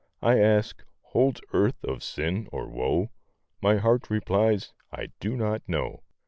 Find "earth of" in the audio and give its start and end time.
1.53-2.01